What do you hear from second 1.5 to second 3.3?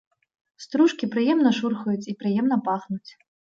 шурхаюць і прыемна пахнуць.